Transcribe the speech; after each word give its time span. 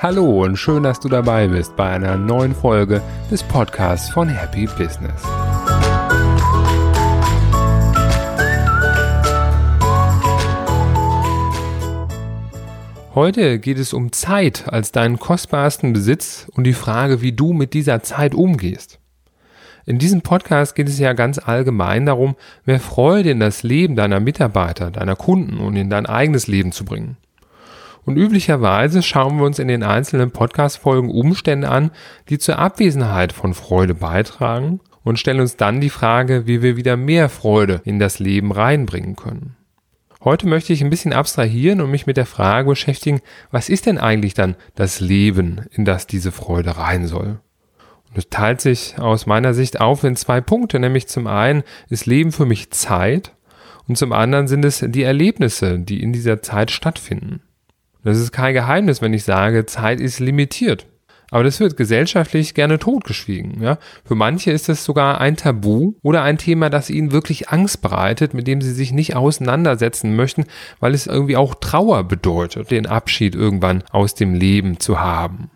Hallo 0.00 0.44
und 0.44 0.56
schön, 0.56 0.84
dass 0.84 1.00
du 1.00 1.08
dabei 1.08 1.48
bist 1.48 1.74
bei 1.74 1.90
einer 1.90 2.16
neuen 2.16 2.54
Folge 2.54 3.02
des 3.32 3.42
Podcasts 3.42 4.08
von 4.08 4.28
Happy 4.28 4.66
Business. 4.66 5.22
Heute 13.14 13.58
geht 13.58 13.80
es 13.80 13.92
um 13.92 14.12
Zeit 14.12 14.72
als 14.72 14.92
deinen 14.92 15.18
kostbarsten 15.18 15.92
Besitz 15.92 16.46
und 16.54 16.62
die 16.62 16.74
Frage, 16.74 17.20
wie 17.20 17.32
du 17.32 17.52
mit 17.52 17.74
dieser 17.74 18.00
Zeit 18.00 18.36
umgehst. 18.36 19.00
In 19.88 19.98
diesem 19.98 20.20
Podcast 20.20 20.74
geht 20.74 20.86
es 20.86 20.98
ja 20.98 21.14
ganz 21.14 21.38
allgemein 21.38 22.04
darum, 22.04 22.36
mehr 22.66 22.78
Freude 22.78 23.30
in 23.30 23.40
das 23.40 23.62
Leben 23.62 23.96
deiner 23.96 24.20
Mitarbeiter, 24.20 24.90
deiner 24.90 25.16
Kunden 25.16 25.56
und 25.56 25.76
in 25.76 25.88
dein 25.88 26.04
eigenes 26.04 26.46
Leben 26.46 26.72
zu 26.72 26.84
bringen. 26.84 27.16
Und 28.04 28.18
üblicherweise 28.18 29.02
schauen 29.02 29.38
wir 29.38 29.46
uns 29.46 29.58
in 29.58 29.66
den 29.66 29.82
einzelnen 29.82 30.30
Podcast-Folgen 30.30 31.10
Umstände 31.10 31.70
an, 31.70 31.90
die 32.28 32.36
zur 32.36 32.58
Abwesenheit 32.58 33.32
von 33.32 33.54
Freude 33.54 33.94
beitragen 33.94 34.80
und 35.04 35.18
stellen 35.18 35.40
uns 35.40 35.56
dann 35.56 35.80
die 35.80 35.88
Frage, 35.88 36.46
wie 36.46 36.60
wir 36.60 36.76
wieder 36.76 36.98
mehr 36.98 37.30
Freude 37.30 37.80
in 37.86 37.98
das 37.98 38.18
Leben 38.18 38.52
reinbringen 38.52 39.16
können. 39.16 39.56
Heute 40.22 40.46
möchte 40.48 40.74
ich 40.74 40.84
ein 40.84 40.90
bisschen 40.90 41.14
abstrahieren 41.14 41.80
und 41.80 41.90
mich 41.90 42.06
mit 42.06 42.18
der 42.18 42.26
Frage 42.26 42.68
beschäftigen, 42.68 43.22
was 43.50 43.70
ist 43.70 43.86
denn 43.86 43.96
eigentlich 43.96 44.34
dann 44.34 44.54
das 44.74 45.00
Leben, 45.00 45.62
in 45.70 45.86
das 45.86 46.06
diese 46.06 46.30
Freude 46.30 46.76
rein 46.76 47.06
soll? 47.06 47.40
Es 48.14 48.28
teilt 48.30 48.60
sich 48.60 48.98
aus 48.98 49.26
meiner 49.26 49.54
Sicht 49.54 49.80
auf 49.80 50.04
in 50.04 50.16
zwei 50.16 50.40
Punkte, 50.40 50.78
nämlich 50.78 51.08
zum 51.08 51.26
einen 51.26 51.62
ist 51.88 52.06
Leben 52.06 52.32
für 52.32 52.46
mich 52.46 52.70
Zeit 52.70 53.32
und 53.86 53.96
zum 53.96 54.12
anderen 54.12 54.48
sind 54.48 54.64
es 54.64 54.84
die 54.86 55.02
Erlebnisse, 55.02 55.78
die 55.78 56.02
in 56.02 56.12
dieser 56.12 56.42
Zeit 56.42 56.70
stattfinden. 56.70 57.40
Das 58.04 58.18
ist 58.18 58.32
kein 58.32 58.54
Geheimnis, 58.54 59.02
wenn 59.02 59.12
ich 59.12 59.24
sage, 59.24 59.66
Zeit 59.66 60.00
ist 60.00 60.20
limitiert. 60.20 60.86
Aber 61.30 61.44
das 61.44 61.60
wird 61.60 61.76
gesellschaftlich 61.76 62.54
gerne 62.54 62.78
totgeschwiegen. 62.78 63.62
Ja? 63.62 63.78
Für 64.04 64.14
manche 64.14 64.50
ist 64.50 64.68
es 64.68 64.84
sogar 64.84 65.20
ein 65.20 65.36
Tabu 65.36 65.92
oder 66.02 66.22
ein 66.22 66.38
Thema, 66.38 66.70
das 66.70 66.88
ihnen 66.88 67.12
wirklich 67.12 67.50
Angst 67.50 67.82
bereitet, 67.82 68.32
mit 68.32 68.46
dem 68.46 68.62
sie 68.62 68.72
sich 68.72 68.92
nicht 68.92 69.14
auseinandersetzen 69.14 70.16
möchten, 70.16 70.46
weil 70.80 70.94
es 70.94 71.06
irgendwie 71.06 71.36
auch 71.36 71.54
Trauer 71.54 72.04
bedeutet, 72.04 72.70
den 72.70 72.86
Abschied 72.86 73.34
irgendwann 73.34 73.84
aus 73.90 74.14
dem 74.14 74.34
Leben 74.34 74.80
zu 74.80 75.00
haben. 75.00 75.50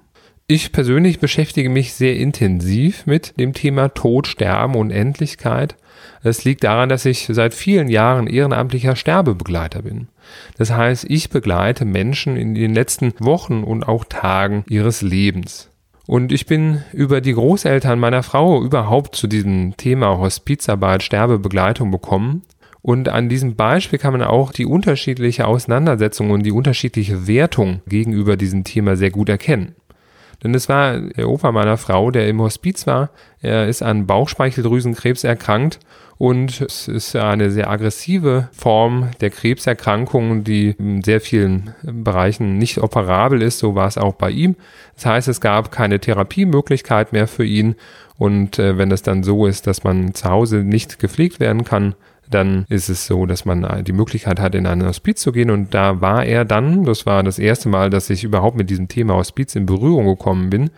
Ich 0.54 0.70
persönlich 0.70 1.18
beschäftige 1.18 1.70
mich 1.70 1.94
sehr 1.94 2.14
intensiv 2.16 3.06
mit 3.06 3.40
dem 3.40 3.54
Thema 3.54 3.88
Tod, 3.88 4.26
Sterben 4.26 4.74
und 4.74 4.90
Endlichkeit 4.90 5.76
das 6.22 6.44
liegt 6.44 6.64
daran, 6.64 6.88
dass 6.88 7.04
ich 7.04 7.28
seit 7.30 7.52
vielen 7.52 7.88
Jahren 7.88 8.26
ehrenamtlicher 8.26 8.96
Sterbebegleiter 8.96 9.82
bin. 9.82 10.08
Das 10.56 10.70
heißt, 10.70 11.06
ich 11.08 11.30
begleite 11.30 11.84
Menschen 11.84 12.36
in 12.36 12.54
den 12.54 12.74
letzten 12.74 13.12
Wochen 13.18 13.64
und 13.64 13.84
auch 13.88 14.04
Tagen 14.04 14.64
ihres 14.68 15.02
Lebens. 15.02 15.68
Und 16.06 16.32
ich 16.32 16.46
bin 16.46 16.82
über 16.92 17.20
die 17.20 17.32
Großeltern 17.32 17.98
meiner 17.98 18.22
Frau 18.22 18.62
überhaupt 18.62 19.16
zu 19.16 19.26
diesem 19.26 19.76
Thema 19.76 20.18
Hospizarbeit, 20.18 21.02
Sterbebegleitung 21.02 21.90
bekommen. 21.90 22.42
Und 22.82 23.08
an 23.08 23.28
diesem 23.28 23.54
Beispiel 23.54 23.98
kann 23.98 24.12
man 24.12 24.22
auch 24.22 24.52
die 24.52 24.66
unterschiedliche 24.66 25.46
Auseinandersetzung 25.46 26.30
und 26.30 26.42
die 26.44 26.50
unterschiedliche 26.50 27.28
Wertung 27.28 27.80
gegenüber 27.86 28.36
diesem 28.36 28.64
Thema 28.64 28.96
sehr 28.96 29.10
gut 29.10 29.28
erkennen. 29.28 29.76
Denn 30.42 30.54
es 30.54 30.68
war 30.68 30.98
der 30.98 31.28
Opa 31.28 31.52
meiner 31.52 31.76
Frau, 31.76 32.10
der 32.10 32.28
im 32.28 32.40
Hospiz 32.40 32.86
war. 32.86 33.10
Er 33.40 33.68
ist 33.68 33.82
an 33.82 34.06
Bauchspeicheldrüsenkrebs 34.06 35.24
erkrankt 35.24 35.78
und 36.18 36.60
es 36.60 36.88
ist 36.88 37.16
eine 37.16 37.50
sehr 37.50 37.68
aggressive 37.68 38.48
Form 38.52 39.10
der 39.20 39.30
Krebserkrankung, 39.30 40.44
die 40.44 40.76
in 40.78 41.02
sehr 41.02 41.20
vielen 41.20 41.74
Bereichen 41.82 42.58
nicht 42.58 42.78
operabel 42.78 43.42
ist. 43.42 43.58
So 43.58 43.74
war 43.74 43.88
es 43.88 43.98
auch 43.98 44.14
bei 44.14 44.30
ihm. 44.30 44.56
Das 44.94 45.06
heißt, 45.06 45.28
es 45.28 45.40
gab 45.40 45.72
keine 45.72 45.98
Therapiemöglichkeit 45.98 47.12
mehr 47.12 47.26
für 47.26 47.44
ihn. 47.44 47.74
Und 48.18 48.58
äh, 48.60 48.78
wenn 48.78 48.92
es 48.92 49.02
dann 49.02 49.24
so 49.24 49.46
ist, 49.46 49.66
dass 49.66 49.82
man 49.82 50.14
zu 50.14 50.28
Hause 50.28 50.58
nicht 50.58 51.00
gepflegt 51.00 51.40
werden 51.40 51.64
kann, 51.64 51.96
dann 52.34 52.64
ist 52.68 52.88
es 52.88 53.06
so, 53.06 53.26
dass 53.26 53.44
man 53.44 53.84
die 53.84 53.92
Möglichkeit 53.92 54.40
hat, 54.40 54.54
in 54.54 54.66
einen 54.66 54.86
Hospiz 54.86 55.20
zu 55.20 55.32
gehen. 55.32 55.50
Und 55.50 55.74
da 55.74 56.00
war 56.00 56.24
er 56.24 56.44
dann, 56.44 56.84
das 56.84 57.06
war 57.06 57.22
das 57.22 57.38
erste 57.38 57.68
Mal, 57.68 57.90
dass 57.90 58.10
ich 58.10 58.24
überhaupt 58.24 58.56
mit 58.56 58.70
diesem 58.70 58.88
Thema 58.88 59.14
Hospiz 59.14 59.54
in 59.54 59.66
Berührung 59.66 60.06
gekommen 60.06 60.50
bin. 60.50 60.70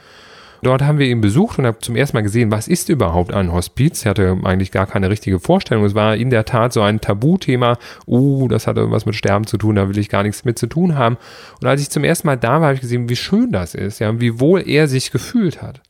Dort 0.65 0.81
haben 0.81 0.99
wir 0.99 1.07
ihn 1.07 1.21
besucht 1.21 1.59
und 1.59 1.67
habe 1.67 1.79
zum 1.81 1.95
ersten 1.95 2.17
Mal 2.17 2.23
gesehen, 2.23 2.51
was 2.51 2.69
ist 2.69 2.89
überhaupt 2.89 3.35
ein 3.35 3.53
Hospiz. 3.53 4.07
Er 4.07 4.11
hatte 4.11 4.39
eigentlich 4.45 4.71
gar 4.71 4.87
keine 4.87 5.11
richtige 5.11 5.39
Vorstellung. 5.39 5.85
Es 5.85 5.95
war 5.95 6.17
in 6.17 6.31
der 6.31 6.47
Tat 6.47 6.73
so 6.73 6.81
ein 6.81 7.03
Tabuthema. 7.03 7.77
Uh, 8.07 8.49
das 8.49 8.67
hat 8.67 8.79
irgendwas 8.79 9.05
mit 9.05 9.15
Sterben 9.15 9.47
zu 9.47 9.59
tun, 9.59 9.75
da 9.75 9.91
will 9.91 9.99
ich 9.99 10.09
gar 10.09 10.23
nichts 10.23 10.47
mit 10.47 10.59
zu 10.59 10.67
tun 10.67 10.97
haben. 10.97 11.19
Und 11.61 11.69
als 11.69 11.83
ich 11.83 11.91
zum 11.91 12.03
ersten 12.03 12.27
Mal 12.27 12.37
da 12.37 12.61
war, 12.61 12.69
habe 12.69 12.75
ich 12.77 12.81
gesehen, 12.81 13.11
wie 13.11 13.17
schön 13.17 13.53
das 13.53 13.75
ist, 13.75 13.99
ja, 13.99 14.09
und 14.09 14.23
wie 14.23 14.41
wohl 14.41 14.67
er 14.67 14.89
sich 14.89 15.11
gefühlt 15.11 15.61
hat. 15.61 15.83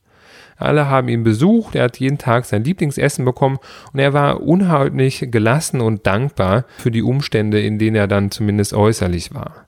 Alle 0.57 0.87
haben 0.89 1.09
ihn 1.09 1.23
besucht, 1.23 1.75
er 1.75 1.85
hat 1.85 1.99
jeden 1.99 2.17
Tag 2.17 2.45
sein 2.45 2.63
Lieblingsessen 2.63 3.25
bekommen 3.25 3.57
und 3.91 3.99
er 3.99 4.13
war 4.13 4.41
unheimlich 4.41 5.27
gelassen 5.29 5.81
und 5.81 6.07
dankbar 6.07 6.65
für 6.77 6.91
die 6.91 7.03
Umstände, 7.03 7.61
in 7.61 7.77
denen 7.77 7.95
er 7.95 8.07
dann 8.07 8.31
zumindest 8.31 8.73
äußerlich 8.73 9.33
war. 9.33 9.65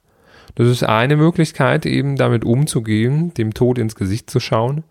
Das 0.55 0.67
ist 0.67 0.83
eine 0.83 1.17
Möglichkeit, 1.17 1.85
eben 1.85 2.15
damit 2.15 2.43
umzugehen, 2.43 3.31
dem 3.35 3.53
Tod 3.53 3.77
ins 3.77 3.93
Gesicht 3.93 4.29
zu 4.29 4.39
schauen. 4.39 4.83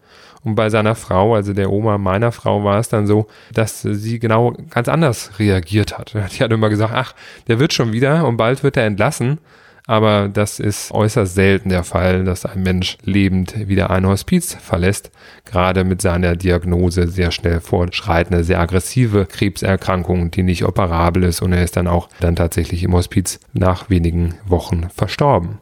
Und 0.44 0.54
bei 0.54 0.70
seiner 0.70 0.94
Frau, 0.94 1.34
also 1.34 1.54
der 1.54 1.72
Oma 1.72 1.98
meiner 1.98 2.30
Frau, 2.30 2.62
war 2.62 2.78
es 2.78 2.88
dann 2.88 3.08
so, 3.08 3.26
dass 3.52 3.82
sie 3.82 4.20
genau 4.20 4.54
ganz 4.70 4.86
anders 4.86 5.40
reagiert 5.40 5.98
hat. 5.98 6.14
Die 6.32 6.44
hat 6.44 6.52
immer 6.52 6.68
gesagt, 6.68 6.92
ach, 6.94 7.14
der 7.48 7.58
wird 7.58 7.72
schon 7.72 7.92
wieder 7.92 8.28
und 8.28 8.36
bald 8.36 8.62
wird 8.62 8.76
er 8.76 8.86
entlassen. 8.86 9.38
Aber 9.88 10.28
das 10.28 10.58
ist 10.58 10.90
äußerst 10.90 11.36
selten 11.36 11.68
der 11.68 11.84
Fall, 11.84 12.24
dass 12.24 12.44
ein 12.44 12.64
Mensch 12.64 12.98
lebend 13.04 13.68
wieder 13.68 13.90
ein 13.90 14.04
Hospiz 14.04 14.54
verlässt, 14.54 15.12
gerade 15.44 15.84
mit 15.84 16.02
seiner 16.02 16.34
Diagnose 16.34 17.06
sehr 17.06 17.30
schnell 17.30 17.60
fortschreitende, 17.60 18.42
sehr 18.42 18.58
aggressive 18.58 19.26
Krebserkrankung, 19.26 20.32
die 20.32 20.42
nicht 20.42 20.64
operabel 20.64 21.22
ist 21.22 21.40
und 21.40 21.52
er 21.52 21.62
ist 21.62 21.76
dann 21.76 21.86
auch 21.86 22.08
dann 22.18 22.34
tatsächlich 22.34 22.82
im 22.82 22.94
Hospiz 22.94 23.38
nach 23.52 23.88
wenigen 23.88 24.34
Wochen 24.44 24.88
verstorben. 24.90 25.58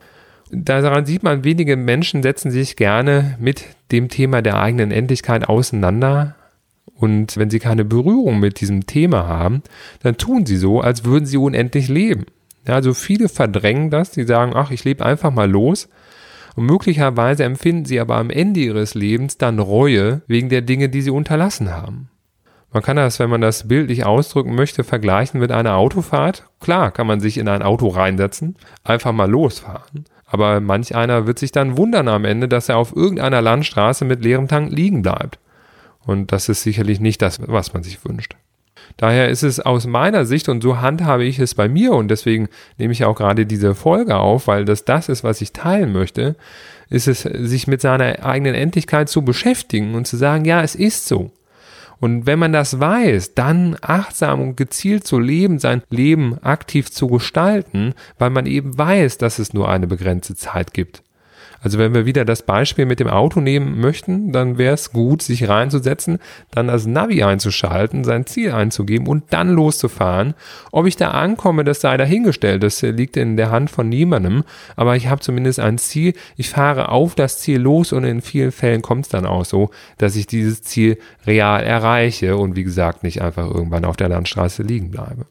Daran 0.51 1.05
sieht 1.05 1.23
man, 1.23 1.45
wenige 1.45 1.77
Menschen 1.77 2.23
setzen 2.23 2.51
sich 2.51 2.77
gerne 2.77 3.37
mit 3.39 3.65
dem 3.93 4.09
Thema 4.09 4.41
der 4.41 4.59
eigenen 4.59 4.91
Endlichkeit 4.91 5.49
auseinander, 5.49 6.35
und 6.97 7.37
wenn 7.37 7.51
sie 7.51 7.59
keine 7.59 7.85
Berührung 7.85 8.39
mit 8.39 8.61
diesem 8.61 8.87
Thema 8.87 9.27
haben, 9.27 9.63
dann 10.03 10.17
tun 10.17 10.47
sie 10.47 10.57
so, 10.57 10.81
als 10.81 11.05
würden 11.05 11.27
sie 11.27 11.37
unendlich 11.37 11.89
leben. 11.89 12.25
Ja, 12.67 12.75
also 12.75 12.95
viele 12.95 13.29
verdrängen 13.29 13.91
das, 13.91 14.11
die 14.11 14.25
sagen, 14.25 14.53
ach, 14.55 14.71
ich 14.71 14.85
lebe 14.85 15.05
einfach 15.05 15.31
mal 15.31 15.51
los. 15.51 15.89
Und 16.57 16.67
möglicherweise 16.67 17.45
empfinden 17.45 17.85
sie 17.85 18.01
aber 18.01 18.17
am 18.17 18.31
Ende 18.31 18.61
ihres 18.61 18.95
Lebens 18.95 19.39
dann 19.39 19.59
Reue 19.59 20.23
wegen 20.27 20.49
der 20.49 20.63
Dinge, 20.63 20.89
die 20.89 21.03
sie 21.03 21.11
unterlassen 21.11 21.73
haben. 21.73 22.09
Man 22.73 22.83
kann 22.83 22.97
das, 22.97 23.21
wenn 23.21 23.31
man 23.31 23.41
das 23.41 23.69
bildlich 23.69 24.05
ausdrücken 24.05 24.55
möchte, 24.55 24.83
vergleichen 24.83 25.39
mit 25.41 25.53
einer 25.53 25.77
Autofahrt. 25.77 26.45
Klar 26.61 26.91
kann 26.91 27.07
man 27.07 27.21
sich 27.21 27.39
in 27.39 27.49
ein 27.49 27.63
Auto 27.63 27.89
reinsetzen, 27.89 28.57
einfach 28.83 29.13
mal 29.13 29.31
losfahren. 29.31 30.07
Aber 30.27 30.61
manch 30.61 30.97
einer 30.97 31.27
wird 31.27 31.39
sich 31.39 31.53
dann 31.53 31.77
wundern 31.77 32.09
am 32.09 32.25
Ende, 32.25 32.49
dass 32.49 32.69
er 32.69 32.79
auf 32.79 32.95
irgendeiner 32.95 33.41
Landstraße 33.41 34.05
mit 34.05 34.25
leerem 34.25 34.49
Tank 34.49 34.73
liegen 34.73 35.03
bleibt. 35.03 35.39
Und 36.01 36.33
das 36.33 36.49
ist 36.49 36.63
sicherlich 36.63 36.99
nicht 36.99 37.23
das, 37.23 37.41
was 37.47 37.73
man 37.73 37.85
sich 37.85 38.05
wünscht. 38.05 38.35
Daher 38.97 39.29
ist 39.29 39.43
es 39.43 39.61
aus 39.61 39.87
meiner 39.87 40.25
Sicht, 40.25 40.49
und 40.49 40.63
so 40.63 40.81
handhabe 40.81 41.25
ich 41.25 41.39
es 41.39 41.55
bei 41.55 41.69
mir, 41.69 41.93
und 41.93 42.09
deswegen 42.09 42.49
nehme 42.79 42.93
ich 42.93 43.05
auch 43.05 43.17
gerade 43.17 43.47
diese 43.47 43.75
Folge 43.75 44.17
auf, 44.17 44.47
weil 44.47 44.65
das 44.65 44.85
das 44.85 45.09
ist, 45.09 45.25
was 45.25 45.41
ich 45.41 45.53
teilen 45.53 45.93
möchte, 45.93 46.37
ist 46.91 47.09
es, 47.09 47.23
sich 47.23 47.67
mit 47.67 47.81
seiner 47.81 48.25
eigenen 48.25 48.55
Endlichkeit 48.55 49.09
zu 49.09 49.23
beschäftigen 49.23 49.95
und 49.95 50.07
zu 50.07 50.17
sagen, 50.17 50.45
ja, 50.45 50.63
es 50.63 50.75
ist 50.75 51.07
so. 51.07 51.33
Und 52.01 52.27
wenn 52.27 52.39
man 52.39 52.53
das 52.53 52.81
weiß, 52.81 53.35
dann 53.35 53.77
achtsam 53.81 54.41
und 54.41 54.57
gezielt 54.57 55.07
zu 55.07 55.19
leben, 55.19 55.59
sein 55.59 55.83
Leben 55.91 56.39
aktiv 56.43 56.91
zu 56.91 57.07
gestalten, 57.07 57.95
weil 58.19 58.31
man 58.31 58.47
eben 58.47 58.77
weiß, 58.77 59.19
dass 59.19 59.39
es 59.39 59.55
nur 59.55 59.69
eine 59.69 59.87
begrenzte 59.87 60.35
Zeit 60.35 60.75
gibt. 60.75 61.03
Also 61.65 61.79
wenn 61.79 61.95
wir 61.95 62.05
wieder 62.05 62.27
das 62.27 62.43
Beispiel 62.43 62.85
mit 62.85 63.01
dem 63.01 63.09
Auto 63.09 63.41
nehmen 63.41 63.81
möchten, 63.81 64.33
dann 64.33 64.59
wäre 64.59 64.75
es 64.75 64.93
gut, 64.93 65.23
sich 65.23 65.49
reinzusetzen, 65.49 66.19
dann 66.51 66.67
das 66.67 66.85
Navi 66.85 67.23
einzuschalten, 67.23 68.05
sein 68.05 68.27
Ziel 68.27 68.53
einzugeben 68.53 69.09
und 69.09 69.25
dann 69.31 69.49
loszufahren. 69.49 70.35
Ob 70.73 70.85
ich 70.85 70.97
da 70.97 71.13
ankomme, 71.13 71.65
das 71.65 71.81
sei 71.81 71.97
dahingestellt. 71.97 72.63
Das 72.63 72.83
liegt 72.83 73.17
in 73.17 73.39
der 73.39 73.51
Hand 73.51 73.71
von 73.71 73.89
niemandem. 73.89 74.45
Aber 74.77 74.95
ich 74.95 75.09
habe 75.09 75.23
zumindest 75.23 75.59
ein 75.59 75.79
Ziel. 75.79 76.13
Ich 76.37 76.51
fahre 76.51 76.91
auf 76.91 77.15
das 77.15 77.39
Ziel 77.39 77.61
los 77.61 77.95
und 77.95 78.05
in 78.05 78.21
vielen 78.21 78.53
Fällen 78.53 78.83
kommt 78.83 79.07
es 79.07 79.09
dann 79.09 79.25
auch 79.25 79.47
so, 79.47 79.71
dass 79.97 80.17
ich 80.17 80.27
dieses 80.27 80.63
Ziel 80.63 80.99
real 81.27 81.65
erreiche 81.65 82.37
und 82.37 82.57
wie 82.57 82.65
gesagt 82.65 83.03
nicht 83.03 83.23
einfach 83.23 83.47
irgendwann 83.47 83.87
auf 83.87 83.97
der 83.97 84.11
Landstraße 84.11 84.63
liegen 84.63 84.91
bleibe. 84.91 85.25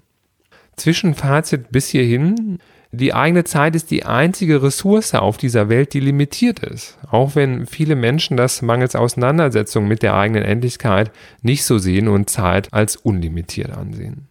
Zwischenfazit 0.78 1.72
bis 1.72 1.90
hierhin 1.90 2.58
die 2.95 3.16
eigene 3.16 3.44
Zeit 3.44 3.75
ist 3.75 3.90
die 3.90 4.06
einzige 4.06 4.62
Ressource 4.62 5.16
auf 5.16 5.38
dieser 5.38 5.68
Welt, 5.68 5.95
die 5.95 6.00
limitiert 6.00 6.60
ist. 6.60 7.00
Auch 7.10 7.36
wenn 7.36 7.66
viele 7.66 7.95
Menschen 7.95 8.38
das 8.38 8.62
mangels 8.62 8.95
Auseinandersetzung 8.95 9.88
mit 9.88 10.04
der 10.04 10.13
eigenen 10.13 10.44
Endlichkeit 10.44 11.12
nicht 11.42 11.66
so 11.66 11.80
sehen 11.80 12.07
und 12.07 12.30
Zeit 12.30 12.72
als 12.72 12.95
unlimitiert 12.95 13.72
ansehen. 13.72 14.28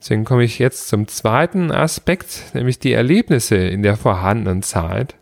Deswegen 0.00 0.24
komme 0.24 0.44
ich 0.44 0.58
jetzt 0.58 0.88
zum 0.88 1.08
zweiten 1.08 1.70
Aspekt, 1.70 2.54
nämlich 2.54 2.78
die 2.78 2.92
Erlebnisse 2.92 3.56
in 3.56 3.82
der 3.82 3.96
vorhandenen 3.96 4.62
Zeit. 4.62 5.16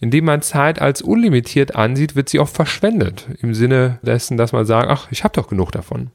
Indem 0.00 0.24
man 0.24 0.40
Zeit 0.40 0.80
als 0.80 1.02
unlimitiert 1.02 1.76
ansieht, 1.76 2.16
wird 2.16 2.30
sie 2.30 2.38
oft 2.38 2.54
verschwendet. 2.54 3.26
Im 3.42 3.52
Sinne 3.52 3.98
dessen, 4.00 4.38
dass 4.38 4.52
man 4.52 4.64
sagt, 4.64 4.88
ach, 4.88 5.08
ich 5.10 5.24
habe 5.24 5.34
doch 5.34 5.48
genug 5.48 5.72
davon. 5.72 6.10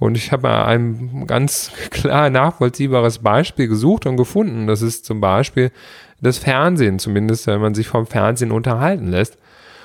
Und 0.00 0.16
ich 0.16 0.32
habe 0.32 0.64
ein 0.64 1.26
ganz 1.26 1.70
klar 1.90 2.30
nachvollziehbares 2.30 3.18
Beispiel 3.18 3.68
gesucht 3.68 4.06
und 4.06 4.16
gefunden. 4.16 4.66
Das 4.66 4.82
ist 4.82 5.04
zum 5.04 5.20
Beispiel 5.20 5.70
das 6.22 6.38
Fernsehen, 6.38 6.98
zumindest 6.98 7.46
wenn 7.46 7.60
man 7.60 7.74
sich 7.74 7.86
vom 7.86 8.06
Fernsehen 8.06 8.50
unterhalten 8.50 9.08
lässt. 9.08 9.36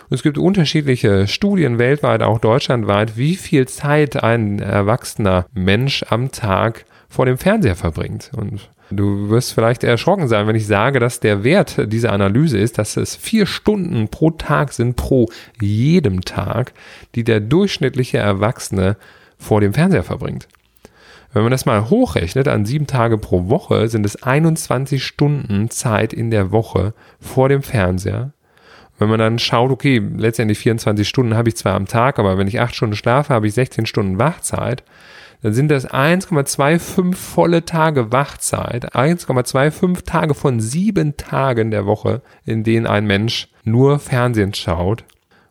Und 0.10 0.16
es 0.16 0.24
gibt 0.24 0.38
unterschiedliche 0.38 1.28
Studien 1.28 1.80
weltweit, 1.80 2.22
auch 2.22 2.40
deutschlandweit, 2.40 3.18
wie 3.18 3.36
viel 3.36 3.68
Zeit 3.68 4.24
ein 4.24 4.60
erwachsener 4.60 5.48
Mensch 5.54 6.06
am 6.10 6.32
Tag 6.32 6.86
vor 7.10 7.26
dem 7.26 7.38
Fernseher 7.38 7.76
verbringt. 7.76 8.32
Und 8.38 8.70
du 8.92 9.30
wirst 9.30 9.54
vielleicht 9.54 9.84
erschrocken 9.84 10.30
sein, 10.30 10.48
wenn 10.48 10.56
ich 10.56 10.68
sage, 10.68 11.00
dass 11.00 11.20
der 11.20 11.44
Wert 11.44 11.92
dieser 11.92 12.14
Analyse 12.14 12.58
ist, 12.58 12.78
dass 12.78 12.96
es 12.96 13.18
vier 13.18 13.46
Stunden 13.46 14.08
pro 14.08 14.32
Tag 14.32 14.72
sind, 14.72 14.96
pro 14.96 15.28
jedem 15.60 16.22
Tag, 16.22 16.72
die 17.16 17.26
der 17.26 17.42
durchschnittliche 17.42 18.20
Erwachsene 18.20 18.96
vor 19.46 19.62
dem 19.62 19.74
Fernseher 19.74 20.04
verbringt. 20.04 20.48
Wenn 21.34 21.44
man 21.44 21.52
das 21.52 21.66
mal 21.66 21.90
hochrechnet, 21.90 22.48
an 22.48 22.66
sieben 22.66 22.88
Tage 22.88 23.18
pro 23.18 23.50
Woche 23.50 23.90
sind 23.90 24.06
es 24.06 24.24
21 24.24 25.04
Stunden 25.04 25.70
Zeit 25.70 26.14
in 26.14 26.32
der 26.32 26.52
Woche 26.52 26.94
vor 27.20 27.50
dem 27.50 27.62
Fernseher. 27.62 28.32
Wenn 28.98 29.10
man 29.10 29.20
dann 29.20 29.40
schaut, 29.40 29.72
okay, 29.72 30.02
letztendlich 30.16 30.60
24 30.60 31.08
Stunden 31.08 31.36
habe 31.36 31.50
ich 31.50 31.58
zwar 31.58 31.74
am 31.74 31.88
Tag, 31.88 32.20
aber 32.20 32.38
wenn 32.38 32.48
ich 32.48 32.62
acht 32.62 32.74
Stunden 32.74 32.96
schlafe, 32.96 33.34
habe 33.34 33.48
ich 33.48 33.54
16 33.54 33.86
Stunden 33.86 34.18
Wachzeit, 34.18 34.84
dann 35.42 35.54
sind 35.54 35.70
das 35.70 35.88
1,25 35.88 37.14
volle 37.14 37.66
Tage 37.66 38.14
Wachzeit, 38.14 38.96
1,25 38.96 40.06
Tage 40.06 40.34
von 40.34 40.62
sieben 40.62 41.18
Tagen 41.18 41.70
der 41.70 41.86
Woche, 41.86 42.22
in 42.46 42.64
denen 42.64 42.88
ein 42.88 43.06
Mensch 43.06 43.50
nur 43.66 44.00
Fernsehen 44.00 44.54
schaut 44.54 45.04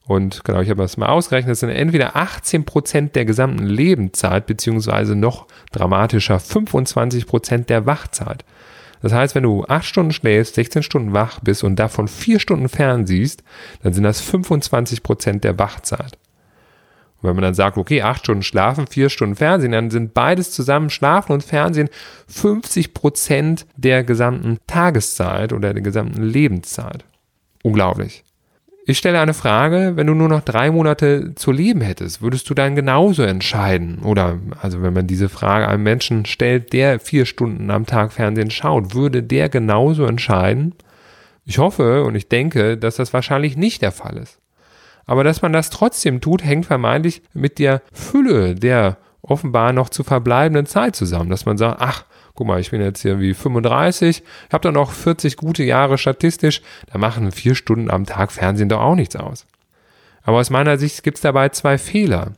und 0.06 0.44
genau, 0.44 0.60
ich 0.60 0.68
habe 0.68 0.82
das 0.82 0.96
mal 0.96 1.08
ausgerechnet, 1.08 1.52
das 1.52 1.60
sind 1.60 1.70
entweder 1.70 2.14
18 2.14 2.64
Prozent 2.64 3.16
der 3.16 3.24
gesamten 3.24 3.64
Lebenszeit, 3.64 4.46
beziehungsweise 4.46 5.16
noch 5.16 5.46
dramatischer 5.72 6.38
25 6.38 7.26
Prozent 7.26 7.70
der 7.70 7.86
Wachzeit. 7.86 8.44
Das 9.00 9.12
heißt, 9.12 9.34
wenn 9.34 9.42
du 9.42 9.64
8 9.64 9.84
Stunden 9.84 10.12
schläfst, 10.12 10.54
16 10.54 10.82
Stunden 10.82 11.12
wach 11.12 11.40
bist 11.40 11.64
und 11.64 11.76
davon 11.76 12.08
4 12.08 12.38
Stunden 12.38 12.68
fernsiehst, 12.68 13.42
dann 13.82 13.92
sind 13.92 14.04
das 14.04 14.20
25 14.20 15.02
Prozent 15.02 15.44
der 15.44 15.58
Wachzeit. 15.58 16.18
Und 17.20 17.28
wenn 17.28 17.36
man 17.36 17.42
dann 17.42 17.54
sagt, 17.54 17.78
okay, 17.78 18.02
8 18.02 18.20
Stunden 18.20 18.42
schlafen, 18.42 18.86
4 18.86 19.08
Stunden 19.08 19.36
Fernsehen, 19.36 19.72
dann 19.72 19.90
sind 19.90 20.12
beides 20.12 20.52
zusammen, 20.52 20.90
Schlafen 20.90 21.32
und 21.32 21.42
Fernsehen, 21.42 21.88
50 22.28 22.92
Prozent 22.92 23.66
der 23.76 24.04
gesamten 24.04 24.58
Tageszeit 24.66 25.54
oder 25.54 25.72
der 25.72 25.82
gesamten 25.82 26.22
Lebenszeit. 26.22 27.04
Unglaublich. 27.62 28.23
Ich 28.86 28.98
stelle 28.98 29.18
eine 29.18 29.32
Frage, 29.32 29.92
wenn 29.94 30.06
du 30.06 30.14
nur 30.14 30.28
noch 30.28 30.42
drei 30.42 30.70
Monate 30.70 31.34
zu 31.36 31.52
leben 31.52 31.80
hättest, 31.80 32.20
würdest 32.20 32.50
du 32.50 32.54
dann 32.54 32.76
genauso 32.76 33.22
entscheiden? 33.22 34.00
Oder, 34.00 34.38
also 34.60 34.82
wenn 34.82 34.92
man 34.92 35.06
diese 35.06 35.30
Frage 35.30 35.68
einem 35.68 35.82
Menschen 35.82 36.26
stellt, 36.26 36.74
der 36.74 37.00
vier 37.00 37.24
Stunden 37.24 37.70
am 37.70 37.86
Tag 37.86 38.12
Fernsehen 38.12 38.50
schaut, 38.50 38.94
würde 38.94 39.22
der 39.22 39.48
genauso 39.48 40.04
entscheiden? 40.04 40.74
Ich 41.46 41.58
hoffe 41.58 42.04
und 42.04 42.14
ich 42.14 42.28
denke, 42.28 42.76
dass 42.76 42.96
das 42.96 43.14
wahrscheinlich 43.14 43.56
nicht 43.56 43.80
der 43.80 43.92
Fall 43.92 44.18
ist. 44.18 44.38
Aber 45.06 45.24
dass 45.24 45.40
man 45.40 45.52
das 45.54 45.70
trotzdem 45.70 46.20
tut, 46.20 46.44
hängt 46.44 46.66
vermeintlich 46.66 47.22
mit 47.32 47.58
der 47.58 47.80
Fülle 47.92 48.54
der 48.54 48.98
offenbar 49.22 49.72
noch 49.72 49.88
zu 49.88 50.04
verbleibenden 50.04 50.66
Zeit 50.66 50.94
zusammen, 50.94 51.30
dass 51.30 51.46
man 51.46 51.56
sagt, 51.56 51.80
ach, 51.80 52.04
guck 52.34 52.46
mal, 52.46 52.60
ich 52.60 52.70
bin 52.70 52.80
jetzt 52.80 53.02
hier 53.02 53.20
wie 53.20 53.34
35, 53.34 54.22
ich 54.22 54.52
habe 54.52 54.62
da 54.62 54.72
noch 54.72 54.92
40 54.92 55.36
gute 55.36 55.62
Jahre 55.62 55.98
statistisch, 55.98 56.62
da 56.92 56.98
machen 56.98 57.30
vier 57.32 57.54
Stunden 57.54 57.90
am 57.90 58.06
Tag 58.06 58.32
Fernsehen 58.32 58.68
doch 58.68 58.80
auch 58.80 58.96
nichts 58.96 59.16
aus. 59.16 59.46
Aber 60.22 60.38
aus 60.38 60.50
meiner 60.50 60.78
Sicht 60.78 61.02
gibt 61.02 61.18
es 61.18 61.22
dabei 61.22 61.50
zwei 61.50 61.78
Fehler. 61.78 62.32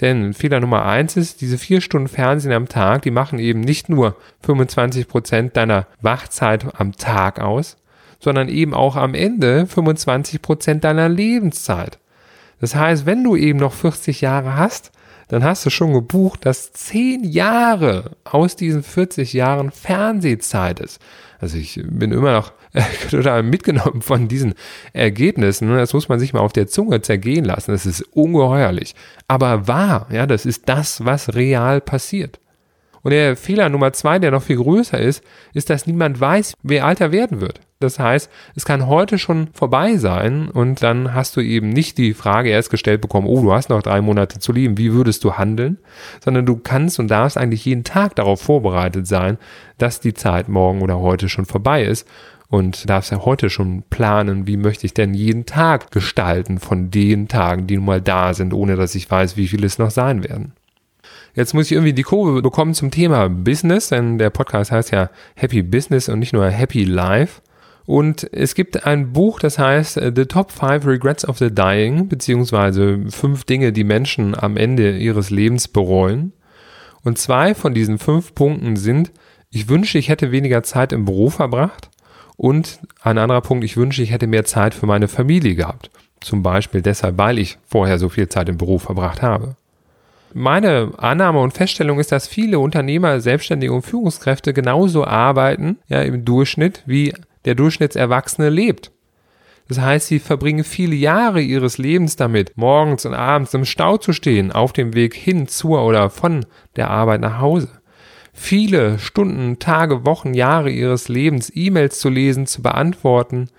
Denn 0.00 0.32
Fehler 0.32 0.60
Nummer 0.60 0.84
eins 0.84 1.16
ist, 1.16 1.40
diese 1.40 1.58
vier 1.58 1.80
Stunden 1.80 2.08
Fernsehen 2.08 2.52
am 2.52 2.68
Tag, 2.68 3.02
die 3.02 3.10
machen 3.10 3.38
eben 3.38 3.60
nicht 3.60 3.88
nur 3.88 4.16
25 4.42 5.08
Prozent 5.08 5.56
deiner 5.56 5.86
Wachzeit 6.00 6.80
am 6.80 6.92
Tag 6.92 7.40
aus, 7.40 7.76
sondern 8.20 8.48
eben 8.48 8.74
auch 8.74 8.96
am 8.96 9.14
Ende 9.14 9.66
25 9.66 10.40
Prozent 10.40 10.84
deiner 10.84 11.08
Lebenszeit. 11.08 11.98
Das 12.60 12.74
heißt, 12.74 13.06
wenn 13.06 13.24
du 13.24 13.36
eben 13.36 13.58
noch 13.58 13.72
40 13.72 14.20
Jahre 14.20 14.56
hast, 14.56 14.92
dann 15.28 15.44
hast 15.44 15.64
du 15.66 15.70
schon 15.70 15.92
gebucht, 15.92 16.44
dass 16.46 16.72
zehn 16.72 17.24
Jahre 17.24 18.16
aus 18.24 18.56
diesen 18.56 18.82
40 18.82 19.32
Jahren 19.32 19.70
Fernsehzeit 19.70 20.80
ist. 20.80 21.00
Also 21.38 21.56
ich 21.58 21.80
bin 21.84 22.12
immer 22.12 22.32
noch 22.32 22.52
total 23.10 23.42
mitgenommen 23.42 24.02
von 24.02 24.28
diesen 24.28 24.54
Ergebnissen. 24.92 25.68
Das 25.68 25.92
muss 25.92 26.08
man 26.08 26.18
sich 26.18 26.32
mal 26.32 26.40
auf 26.40 26.52
der 26.52 26.66
Zunge 26.66 27.00
zergehen 27.02 27.44
lassen. 27.44 27.72
Das 27.72 27.86
ist 27.86 28.02
ungeheuerlich. 28.12 28.94
Aber 29.28 29.68
wahr, 29.68 30.08
ja, 30.10 30.26
das 30.26 30.46
ist 30.46 30.68
das, 30.68 31.04
was 31.04 31.34
real 31.34 31.80
passiert. 31.80 32.40
Und 33.08 33.12
der 33.12 33.36
Fehler 33.36 33.70
Nummer 33.70 33.94
zwei, 33.94 34.18
der 34.18 34.32
noch 34.32 34.42
viel 34.42 34.58
größer 34.58 34.98
ist, 34.98 35.24
ist, 35.54 35.70
dass 35.70 35.86
niemand 35.86 36.20
weiß, 36.20 36.52
wer 36.62 36.84
alter 36.84 37.10
werden 37.10 37.40
wird. 37.40 37.62
Das 37.80 37.98
heißt, 37.98 38.30
es 38.54 38.66
kann 38.66 38.86
heute 38.86 39.16
schon 39.16 39.48
vorbei 39.54 39.96
sein 39.96 40.50
und 40.50 40.82
dann 40.82 41.14
hast 41.14 41.34
du 41.34 41.40
eben 41.40 41.70
nicht 41.70 41.96
die 41.96 42.12
Frage 42.12 42.50
erst 42.50 42.68
gestellt 42.68 43.00
bekommen, 43.00 43.26
oh, 43.26 43.40
du 43.40 43.50
hast 43.50 43.70
noch 43.70 43.82
drei 43.82 44.02
Monate 44.02 44.40
zu 44.40 44.52
leben, 44.52 44.76
wie 44.76 44.92
würdest 44.92 45.24
du 45.24 45.38
handeln? 45.38 45.78
Sondern 46.22 46.44
du 46.44 46.56
kannst 46.56 46.98
und 46.98 47.08
darfst 47.08 47.38
eigentlich 47.38 47.64
jeden 47.64 47.82
Tag 47.82 48.14
darauf 48.14 48.42
vorbereitet 48.42 49.06
sein, 49.06 49.38
dass 49.78 50.00
die 50.00 50.12
Zeit 50.12 50.50
morgen 50.50 50.82
oder 50.82 50.98
heute 50.98 51.30
schon 51.30 51.46
vorbei 51.46 51.84
ist 51.84 52.06
und 52.48 52.90
darfst 52.90 53.10
ja 53.10 53.24
heute 53.24 53.48
schon 53.48 53.84
planen, 53.88 54.46
wie 54.46 54.58
möchte 54.58 54.84
ich 54.84 54.92
denn 54.92 55.14
jeden 55.14 55.46
Tag 55.46 55.92
gestalten 55.92 56.58
von 56.58 56.90
den 56.90 57.26
Tagen, 57.26 57.66
die 57.66 57.76
nun 57.76 57.86
mal 57.86 58.02
da 58.02 58.34
sind, 58.34 58.52
ohne 58.52 58.76
dass 58.76 58.94
ich 58.94 59.10
weiß, 59.10 59.38
wie 59.38 59.48
viele 59.48 59.66
es 59.66 59.78
noch 59.78 59.90
sein 59.90 60.24
werden. 60.24 60.52
Jetzt 61.34 61.54
muss 61.54 61.66
ich 61.66 61.72
irgendwie 61.72 61.92
die 61.92 62.02
Kurve 62.02 62.42
bekommen 62.42 62.74
zum 62.74 62.90
Thema 62.90 63.28
Business, 63.28 63.88
denn 63.88 64.18
der 64.18 64.30
Podcast 64.30 64.72
heißt 64.72 64.90
ja 64.90 65.10
Happy 65.36 65.62
Business 65.62 66.08
und 66.08 66.18
nicht 66.18 66.32
nur 66.32 66.48
Happy 66.48 66.84
Life. 66.84 67.40
Und 67.88 68.28
es 68.34 68.54
gibt 68.54 68.84
ein 68.84 69.14
Buch, 69.14 69.40
das 69.40 69.58
heißt 69.58 69.96
äh, 69.96 70.12
The 70.14 70.26
Top 70.26 70.52
5 70.52 70.84
Regrets 70.84 71.26
of 71.26 71.38
the 71.38 71.50
Dying, 71.50 72.08
beziehungsweise 72.08 73.00
fünf 73.08 73.44
Dinge, 73.44 73.72
die 73.72 73.84
Menschen 73.84 74.38
am 74.38 74.58
Ende 74.58 74.98
ihres 74.98 75.30
Lebens 75.30 75.68
bereuen. 75.68 76.34
Und 77.02 77.16
zwei 77.16 77.54
von 77.54 77.72
diesen 77.72 77.98
fünf 77.98 78.34
Punkten 78.34 78.76
sind, 78.76 79.10
ich 79.50 79.70
wünsche, 79.70 79.96
ich 79.96 80.10
hätte 80.10 80.32
weniger 80.32 80.62
Zeit 80.62 80.92
im 80.92 81.06
Beruf 81.06 81.36
verbracht. 81.36 81.88
Und 82.36 82.80
ein 83.00 83.16
anderer 83.16 83.40
Punkt, 83.40 83.64
ich 83.64 83.78
wünsche, 83.78 84.02
ich 84.02 84.10
hätte 84.10 84.26
mehr 84.26 84.44
Zeit 84.44 84.74
für 84.74 84.86
meine 84.86 85.08
Familie 85.08 85.54
gehabt. 85.54 85.90
Zum 86.20 86.42
Beispiel 86.42 86.82
deshalb, 86.82 87.16
weil 87.16 87.38
ich 87.38 87.58
vorher 87.66 87.98
so 87.98 88.10
viel 88.10 88.28
Zeit 88.28 88.50
im 88.50 88.58
Beruf 88.58 88.82
verbracht 88.82 89.22
habe. 89.22 89.56
Meine 90.34 90.92
Annahme 90.98 91.40
und 91.40 91.54
Feststellung 91.54 91.98
ist, 91.98 92.12
dass 92.12 92.28
viele 92.28 92.58
Unternehmer, 92.58 93.20
Selbstständige 93.20 93.72
und 93.72 93.82
Führungskräfte 93.82 94.52
genauso 94.52 95.04
arbeiten, 95.04 95.78
ja, 95.88 96.02
im 96.02 96.24
Durchschnitt 96.24 96.82
wie 96.86 97.14
der 97.44 97.54
Durchschnittserwachsene 97.54 98.50
lebt. 98.50 98.92
Das 99.68 99.80
heißt, 99.80 100.06
sie 100.06 100.18
verbringen 100.18 100.64
viele 100.64 100.94
Jahre 100.94 101.40
ihres 101.40 101.78
Lebens 101.78 102.16
damit, 102.16 102.56
morgens 102.56 103.04
und 103.04 103.14
abends 103.14 103.52
im 103.54 103.66
Stau 103.66 103.98
zu 103.98 104.12
stehen, 104.12 104.50
auf 104.50 104.72
dem 104.72 104.94
Weg 104.94 105.14
hin 105.14 105.46
zur 105.46 105.84
oder 105.84 106.08
von 106.08 106.46
der 106.76 106.90
Arbeit 106.90 107.20
nach 107.20 107.38
Hause. 107.38 107.68
Viele 108.32 108.98
Stunden, 108.98 109.58
Tage, 109.58 110.06
Wochen, 110.06 110.32
Jahre 110.32 110.70
ihres 110.70 111.08
Lebens 111.08 111.52
E-Mails 111.54 111.98
zu 111.98 112.08
lesen, 112.08 112.46
zu 112.46 112.62
beantworten, 112.62 113.50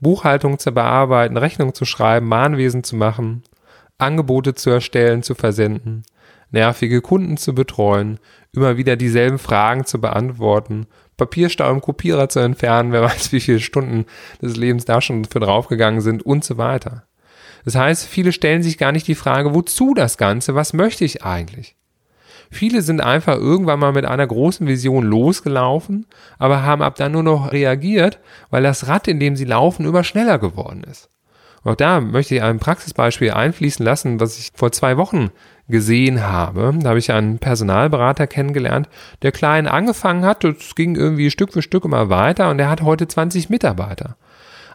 Buchhaltung 0.00 0.58
zu 0.58 0.70
bearbeiten, 0.70 1.36
Rechnung 1.36 1.74
zu 1.74 1.84
schreiben, 1.84 2.28
Mahnwesen 2.28 2.84
zu 2.84 2.94
machen, 2.94 3.42
Angebote 3.98 4.54
zu 4.54 4.70
erstellen, 4.70 5.22
zu 5.22 5.34
versenden, 5.34 6.04
nervige 6.50 7.00
Kunden 7.00 7.36
zu 7.36 7.54
betreuen, 7.54 8.18
immer 8.52 8.76
wieder 8.76 8.96
dieselben 8.96 9.38
Fragen 9.38 9.84
zu 9.84 10.00
beantworten, 10.00 10.86
Papierstau 11.16 11.70
im 11.70 11.80
Kopierer 11.80 12.28
zu 12.28 12.38
entfernen, 12.38 12.92
wer 12.92 13.02
weiß, 13.02 13.32
wie 13.32 13.40
viele 13.40 13.60
Stunden 13.60 14.06
des 14.40 14.56
Lebens 14.56 14.84
da 14.84 15.00
schon 15.00 15.24
für 15.24 15.40
draufgegangen 15.40 16.00
sind 16.00 16.24
und 16.24 16.44
so 16.44 16.56
weiter. 16.56 17.04
Das 17.64 17.74
heißt, 17.74 18.06
viele 18.06 18.32
stellen 18.32 18.62
sich 18.62 18.78
gar 18.78 18.92
nicht 18.92 19.08
die 19.08 19.16
Frage, 19.16 19.54
wozu 19.54 19.92
das 19.94 20.16
Ganze, 20.16 20.54
was 20.54 20.72
möchte 20.72 21.04
ich 21.04 21.24
eigentlich? 21.24 21.76
Viele 22.50 22.80
sind 22.80 23.02
einfach 23.02 23.36
irgendwann 23.36 23.80
mal 23.80 23.92
mit 23.92 24.06
einer 24.06 24.26
großen 24.26 24.66
Vision 24.66 25.04
losgelaufen, 25.04 26.06
aber 26.38 26.62
haben 26.62 26.80
ab 26.82 26.94
dann 26.94 27.12
nur 27.12 27.22
noch 27.22 27.52
reagiert, 27.52 28.20
weil 28.48 28.62
das 28.62 28.86
Rad, 28.86 29.06
in 29.06 29.20
dem 29.20 29.36
sie 29.36 29.44
laufen, 29.44 29.84
immer 29.84 30.04
schneller 30.04 30.38
geworden 30.38 30.82
ist. 30.84 31.10
Auch 31.64 31.74
da 31.74 32.00
möchte 32.00 32.34
ich 32.34 32.42
ein 32.42 32.58
Praxisbeispiel 32.58 33.32
einfließen 33.32 33.84
lassen, 33.84 34.20
was 34.20 34.38
ich 34.38 34.50
vor 34.54 34.72
zwei 34.72 34.96
Wochen 34.96 35.30
gesehen 35.68 36.22
habe. 36.22 36.74
Da 36.80 36.90
habe 36.90 36.98
ich 36.98 37.12
einen 37.12 37.38
Personalberater 37.38 38.26
kennengelernt, 38.26 38.88
der 39.22 39.32
klein 39.32 39.66
angefangen 39.66 40.24
hat. 40.24 40.44
Es 40.44 40.74
ging 40.74 40.96
irgendwie 40.96 41.30
Stück 41.30 41.52
für 41.52 41.62
Stück 41.62 41.84
immer 41.84 42.08
weiter 42.08 42.50
und 42.50 42.58
er 42.58 42.70
hat 42.70 42.82
heute 42.82 43.06
20 43.06 43.50
Mitarbeiter. 43.50 44.16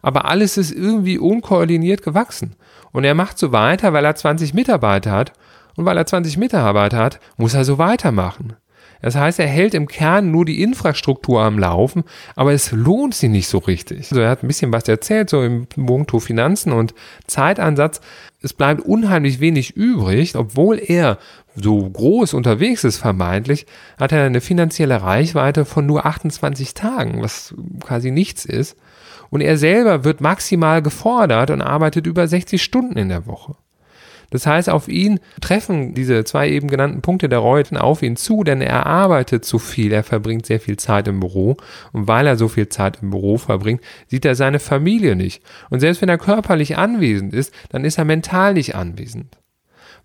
Aber 0.01 0.25
alles 0.25 0.57
ist 0.57 0.71
irgendwie 0.71 1.17
unkoordiniert 1.17 2.03
gewachsen. 2.03 2.55
Und 2.91 3.05
er 3.05 3.15
macht 3.15 3.39
so 3.39 3.51
weiter, 3.51 3.93
weil 3.93 4.05
er 4.05 4.15
20 4.15 4.53
Mitarbeiter 4.53 5.11
hat. 5.11 5.33
Und 5.75 5.85
weil 5.85 5.97
er 5.97 6.05
20 6.05 6.37
Mitarbeiter 6.37 6.97
hat, 6.97 7.19
muss 7.37 7.53
er 7.53 7.65
so 7.65 7.77
weitermachen. 7.77 8.53
Das 9.03 9.15
heißt, 9.15 9.37
er 9.39 9.47
hält 9.47 9.73
im 9.73 9.87
Kern 9.87 10.31
nur 10.31 10.45
die 10.45 10.61
Infrastruktur 10.63 11.43
am 11.43 11.59
Laufen, 11.59 12.05
aber 12.37 12.53
es 12.53 12.71
lohnt 12.71 13.13
sich 13.13 13.29
nicht 13.29 13.49
so 13.49 13.57
richtig. 13.57 14.09
Also 14.09 14.21
er 14.21 14.29
hat 14.29 14.43
ein 14.43 14.47
bisschen 14.47 14.71
was 14.71 14.87
erzählt, 14.87 15.29
so 15.29 15.43
im 15.43 15.67
Punkto 15.67 16.19
Finanzen 16.19 16.71
und 16.71 16.95
Zeitansatz. 17.27 17.99
Es 18.41 18.53
bleibt 18.53 18.81
unheimlich 18.81 19.41
wenig 19.41 19.75
übrig, 19.75 20.37
obwohl 20.37 20.79
er 20.79 21.17
so 21.53 21.89
groß 21.89 22.33
unterwegs 22.33 22.85
ist 22.85 22.97
vermeintlich, 22.97 23.65
hat 23.99 24.13
er 24.13 24.23
eine 24.23 24.39
finanzielle 24.39 25.01
Reichweite 25.01 25.65
von 25.65 25.85
nur 25.85 26.05
28 26.05 26.73
Tagen, 26.73 27.21
was 27.21 27.53
quasi 27.81 28.09
nichts 28.09 28.45
ist. 28.45 28.77
Und 29.29 29.41
er 29.41 29.57
selber 29.57 30.05
wird 30.05 30.21
maximal 30.21 30.81
gefordert 30.81 31.49
und 31.51 31.61
arbeitet 31.61 32.07
über 32.07 32.25
60 32.25 32.63
Stunden 32.63 32.97
in 32.97 33.09
der 33.09 33.25
Woche. 33.25 33.55
Das 34.33 34.47
heißt, 34.47 34.67
auf 34.67 34.87
ihn 34.87 35.19
treffen 35.41 35.93
diese 35.93 36.23
zwei 36.23 36.49
eben 36.49 36.67
genannten 36.67 37.03
Punkte 37.03 37.29
der 37.29 37.37
Reuten 37.37 37.77
auf 37.77 38.01
ihn 38.01 38.15
zu, 38.15 38.43
denn 38.43 38.61
er 38.61 38.87
arbeitet 38.87 39.45
zu 39.45 39.59
viel, 39.59 39.91
er 39.91 40.01
verbringt 40.01 40.47
sehr 40.47 40.59
viel 40.59 40.75
Zeit 40.75 41.07
im 41.07 41.19
Büro 41.19 41.55
und 41.91 42.07
weil 42.07 42.25
er 42.25 42.35
so 42.35 42.47
viel 42.47 42.67
Zeit 42.67 42.97
im 43.03 43.11
Büro 43.11 43.37
verbringt, 43.37 43.81
sieht 44.07 44.25
er 44.25 44.33
seine 44.33 44.57
Familie 44.57 45.15
nicht. 45.15 45.43
Und 45.69 45.81
selbst 45.81 46.01
wenn 46.01 46.09
er 46.09 46.17
körperlich 46.17 46.79
anwesend 46.79 47.31
ist, 47.31 47.53
dann 47.69 47.85
ist 47.85 47.99
er 47.99 48.05
mental 48.05 48.55
nicht 48.55 48.73
anwesend. 48.73 49.37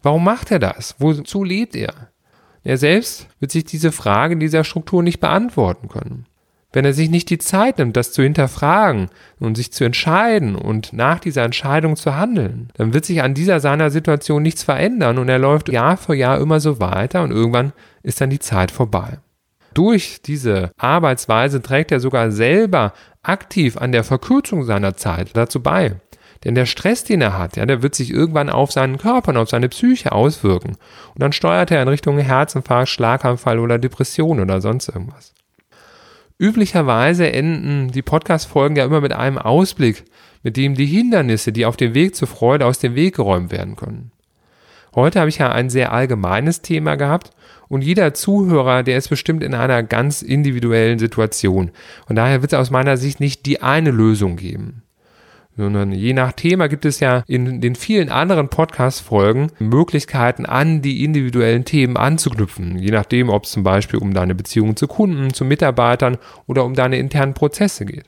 Warum 0.03 0.25
macht 0.25 0.51
er 0.51 0.59
das? 0.59 0.97
Wozu 0.99 1.43
lebt 1.43 1.75
er? 1.75 1.95
Er 2.65 2.77
selbst 2.77 3.29
wird 3.41 3.51
sich 3.51 3.65
diese 3.65 3.93
Frage 3.93 4.35
in 4.35 4.41
dieser 4.41 4.63
Struktur 4.63 5.03
nicht 5.03 5.21
beantworten 5.21 5.89
können. 5.89 6.27
Wenn 6.79 6.85
er 6.85 6.93
sich 6.93 7.11
nicht 7.11 7.29
die 7.29 7.39
Zeit 7.39 7.79
nimmt, 7.79 7.97
das 7.97 8.13
zu 8.13 8.23
hinterfragen 8.23 9.09
und 9.41 9.57
sich 9.57 9.73
zu 9.73 9.83
entscheiden 9.83 10.55
und 10.55 10.93
nach 10.93 11.19
dieser 11.19 11.43
Entscheidung 11.43 11.97
zu 11.97 12.15
handeln, 12.15 12.69
dann 12.75 12.95
wird 12.95 13.05
sich 13.05 13.21
an 13.21 13.35
dieser 13.35 13.59
seiner 13.59 13.91
Situation 13.91 14.45
nichts 14.45 14.63
verändern 14.63 15.19
und 15.19 15.29
er 15.29 15.41
läuft 15.41 15.69
Jahr 15.71 15.97
für 15.97 16.15
Jahr 16.15 16.39
immer 16.39 16.61
so 16.61 16.79
weiter 16.79 17.25
und 17.25 17.33
irgendwann 17.33 17.73
ist 18.05 18.21
dann 18.21 18.31
die 18.31 18.39
Zeit 18.39 18.71
vorbei. 18.71 19.19
Durch 19.75 20.23
diese 20.23 20.71
Arbeitsweise 20.77 21.61
trägt 21.63 21.91
er 21.91 21.99
sogar 21.99 22.31
selber 22.31 22.93
aktiv 23.25 23.77
an 23.77 23.91
der 23.91 24.05
Verkürzung 24.05 24.63
seiner 24.63 24.95
Zeit 24.95 25.31
dazu 25.37 25.61
bei. 25.61 25.97
Denn 26.45 26.55
der 26.55 26.67
Stress, 26.67 27.03
den 27.03 27.21
er 27.21 27.37
hat, 27.37 27.57
ja, 27.57 27.67
der 27.67 27.83
wird 27.83 27.97
sich 27.97 28.13
irgendwann 28.13 28.51
auf 28.51 28.71
seinen 28.71 28.99
Körper 28.99 29.31
und 29.31 29.37
auf 29.37 29.51
seine 29.51 29.69
Psyche 29.69 30.13
auswirken. 30.13 30.77
Und 31.09 31.23
dann 31.23 31.33
steuert 31.33 31.73
er 31.73 31.83
in 31.83 31.89
Richtung 31.89 32.19
Herzinfarkt, 32.19 32.89
Schlaganfall 32.89 33.59
oder 33.59 33.81
Depression 33.81 34.39
oder 34.39 34.61
sonst 34.61 34.89
irgendwas. 34.89 35.35
Üblicherweise 36.39 37.33
enden 37.33 37.91
die 37.91 38.03
Podcast-Folgen 38.03 38.77
ja 38.77 38.85
immer 38.85 39.01
mit 39.01 39.13
einem 39.13 39.39
Ausblick, 39.39 40.05
mit 40.45 40.57
dem 40.57 40.75
die 40.75 40.87
Hindernisse, 40.87 41.51
die 41.53 41.67
auf 41.67 41.77
dem 41.77 41.95
Weg 41.95 42.15
zur 42.15 42.29
Freude 42.29 42.65
aus 42.65 42.79
dem 42.79 42.95
Weg 42.95 43.17
geräumt 43.17 43.51
werden 43.51 43.75
können. 43.75 44.13
Heute 44.95 45.19
habe 45.19 45.29
ich 45.29 45.39
ja 45.39 45.51
ein 45.51 45.69
sehr 45.69 45.93
allgemeines 45.93 46.63
Thema 46.63 46.95
gehabt 46.95 47.31
und 47.69 47.83
jeder 47.83 48.15
Zuhörer, 48.15 48.85
der 48.85 48.99
ist 48.99 49.09
bestimmt 49.09 49.43
in 49.43 49.55
einer 49.55 49.83
ganz 49.83 50.23
individuellen 50.23 50.99
Situation. 50.99 51.73
Und 52.09 52.17
daher 52.17 52.41
wird 52.41 52.53
es 52.53 52.59
aus 52.59 52.71
meiner 52.71 52.97
Sicht 52.97 53.21
nicht 53.21 53.45
die 53.45 53.61
eine 53.61 53.91
Lösung 53.91 54.37
geben 54.37 54.83
sondern 55.59 55.91
je 55.91 56.13
nach 56.13 56.33
Thema 56.33 56.69
gibt 56.69 56.85
es 56.85 57.01
ja 57.01 57.25
in 57.27 57.61
den 57.61 57.75
vielen 57.75 58.11
anderen 58.11 58.49
Podcast-Folgen 58.49 59.51
Möglichkeiten, 59.59 60.47
an 60.47 60.83
die 60.83 61.05
individuellen 61.05 61.65
Themen 61.65 61.97
anzuknüpfen. 61.97 62.79
Je 62.79 62.93
nachdem, 62.93 63.29
ob 63.29 63.45
es 63.45 63.51
zum 63.51 63.65
Beispiel 63.65 63.99
um 63.99 64.15
deine 64.15 64.37
Beziehungen 64.37 64.77
zu 64.77 64.87
Kunden, 64.87 65.35
zu 65.35 65.45
Mitarbeitern 65.45 66.17
oder 66.47 66.65
um 66.65 66.75
deine 66.75 66.99
internen 66.99 67.35
Prozesse 67.35 67.85
geht. 67.85 68.05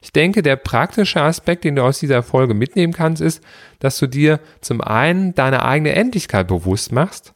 Ich 0.00 0.12
denke, 0.12 0.42
der 0.42 0.56
praktische 0.56 1.22
Aspekt, 1.22 1.62
den 1.62 1.76
du 1.76 1.84
aus 1.84 2.00
dieser 2.00 2.24
Folge 2.24 2.54
mitnehmen 2.54 2.92
kannst, 2.92 3.22
ist, 3.22 3.44
dass 3.78 3.96
du 3.98 4.08
dir 4.08 4.40
zum 4.60 4.80
einen 4.80 5.36
deine 5.36 5.64
eigene 5.64 5.92
Endlichkeit 5.92 6.48
bewusst 6.48 6.90
machst 6.90 7.32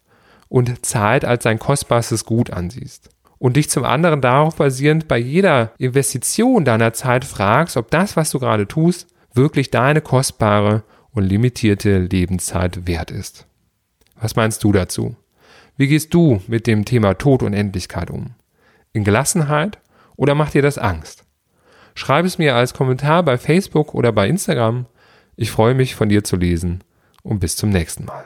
und 0.49 0.85
Zeit 0.85 1.25
als 1.25 1.45
dein 1.45 1.61
kostbarstes 1.61 2.25
Gut 2.25 2.50
ansiehst. 2.50 3.11
Und 3.38 3.57
dich 3.57 3.71
zum 3.71 3.85
anderen 3.85 4.21
darauf 4.21 4.57
basierend 4.57 5.07
bei 5.07 5.19
jeder 5.19 5.73
Investition 5.78 6.64
deiner 6.64 6.92
Zeit 6.92 7.25
fragst, 7.25 7.76
ob 7.76 7.90
das, 7.92 8.16
was 8.16 8.31
du 8.31 8.40
gerade 8.40 8.66
tust, 8.66 9.07
wirklich 9.35 9.71
deine 9.71 10.01
kostbare 10.01 10.83
und 11.12 11.25
limitierte 11.25 11.99
Lebenszeit 11.99 12.87
wert 12.87 13.11
ist. 13.11 13.47
Was 14.21 14.37
meinst 14.37 14.65
du 14.65 14.73
dazu? 14.73 15.17
Wie 15.77 15.89
gehst 15.89 16.15
du 16.15 16.43
mit 16.47 16.67
dem 16.67 16.85
Thema 16.85 17.15
Tod 17.15 17.43
und 17.43 17.55
Endlichkeit 17.55 18.11
um? 18.11 18.35
In 18.93 19.05
Gelassenheit 19.05 19.79
oder 20.17 20.35
macht 20.35 20.55
dir 20.55 20.62
das 20.62 20.79
Angst? 20.79 21.25
Schreib 21.95 22.25
es 22.25 22.39
mir 22.39 22.55
als 22.55 22.75
Kommentar 22.75 23.23
bei 23.23 23.37
Facebook 23.37 23.95
oder 23.95 24.12
bei 24.12 24.29
Instagram. 24.29 24.87
Ich 25.37 25.51
freue 25.51 25.75
mich 25.75 25.95
von 25.95 26.09
dir 26.09 26.25
zu 26.25 26.37
lesen 26.37 26.85
und 27.23 27.41
bis 27.41 27.57
zum 27.57 27.71
nächsten 27.71 28.05
Mal. 28.05 28.25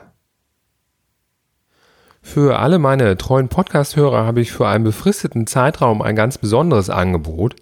Für 2.21 2.59
alle 2.59 2.77
meine 2.77 3.17
treuen 3.17 3.47
Podcast-Hörer 3.47 4.25
habe 4.25 4.41
ich 4.41 4.51
für 4.51 4.67
einen 4.67 4.83
befristeten 4.83 5.47
Zeitraum 5.47 6.01
ein 6.01 6.15
ganz 6.15 6.37
besonderes 6.37 6.89
Angebot. 6.89 7.55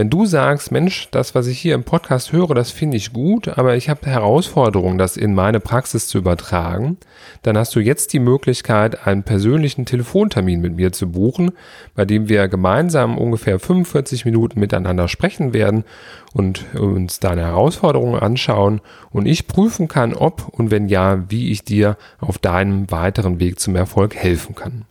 Wenn 0.00 0.08
du 0.08 0.24
sagst, 0.24 0.72
Mensch, 0.72 1.08
das, 1.10 1.34
was 1.34 1.46
ich 1.46 1.58
hier 1.58 1.74
im 1.74 1.84
Podcast 1.84 2.32
höre, 2.32 2.54
das 2.54 2.70
finde 2.70 2.96
ich 2.96 3.12
gut, 3.12 3.48
aber 3.58 3.76
ich 3.76 3.90
habe 3.90 4.06
Herausforderungen, 4.06 4.96
das 4.96 5.18
in 5.18 5.34
meine 5.34 5.60
Praxis 5.60 6.06
zu 6.06 6.16
übertragen, 6.16 6.96
dann 7.42 7.58
hast 7.58 7.76
du 7.76 7.80
jetzt 7.80 8.14
die 8.14 8.18
Möglichkeit, 8.18 9.06
einen 9.06 9.24
persönlichen 9.24 9.84
Telefontermin 9.84 10.62
mit 10.62 10.74
mir 10.74 10.92
zu 10.92 11.12
buchen, 11.12 11.52
bei 11.94 12.06
dem 12.06 12.30
wir 12.30 12.48
gemeinsam 12.48 13.18
ungefähr 13.18 13.58
45 13.58 14.24
Minuten 14.24 14.58
miteinander 14.58 15.06
sprechen 15.06 15.52
werden 15.52 15.84
und 16.32 16.74
uns 16.74 17.20
deine 17.20 17.42
Herausforderungen 17.42 18.18
anschauen 18.18 18.80
und 19.10 19.26
ich 19.26 19.48
prüfen 19.48 19.86
kann, 19.86 20.14
ob 20.14 20.48
und 20.48 20.70
wenn 20.70 20.88
ja, 20.88 21.30
wie 21.30 21.50
ich 21.50 21.62
dir 21.62 21.98
auf 22.20 22.38
deinem 22.38 22.90
weiteren 22.90 23.38
Weg 23.38 23.60
zum 23.60 23.76
Erfolg 23.76 24.14
helfen 24.14 24.54
kann. 24.54 24.86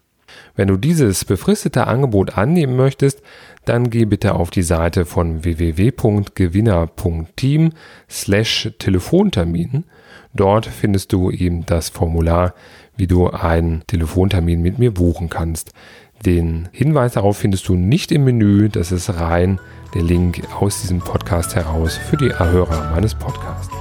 Wenn 0.59 0.67
du 0.67 0.75
dieses 0.75 1.23
befristete 1.23 1.87
Angebot 1.87 2.37
annehmen 2.37 2.75
möchtest, 2.75 3.21
dann 3.63 3.89
geh 3.89 4.03
bitte 4.03 4.35
auf 4.35 4.49
die 4.49 4.61
Seite 4.61 5.05
von 5.05 5.45
www.gewinner.team 5.45 7.71
slash 8.09 8.69
Telefontermin. 8.77 9.85
Dort 10.33 10.65
findest 10.65 11.13
du 11.13 11.31
eben 11.31 11.65
das 11.65 11.87
Formular, 11.87 12.55
wie 12.97 13.07
du 13.07 13.29
einen 13.29 13.83
Telefontermin 13.87 14.61
mit 14.61 14.79
mir 14.79 14.93
buchen 14.93 15.29
kannst. 15.29 15.71
Den 16.25 16.67
Hinweis 16.73 17.13
darauf 17.13 17.37
findest 17.37 17.69
du 17.69 17.75
nicht 17.75 18.11
im 18.11 18.25
Menü, 18.25 18.67
das 18.67 18.91
ist 18.91 19.17
rein 19.17 19.61
der 19.93 20.03
Link 20.03 20.41
aus 20.59 20.81
diesem 20.81 20.99
Podcast 20.99 21.55
heraus 21.55 21.95
für 21.95 22.17
die 22.17 22.31
Erhörer 22.31 22.91
meines 22.91 23.15
Podcasts. 23.15 23.73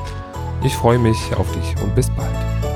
Ich 0.63 0.75
freue 0.75 1.01
mich 1.01 1.19
auf 1.37 1.51
dich 1.51 1.75
und 1.83 1.97
bis 1.97 2.09
bald. 2.11 2.68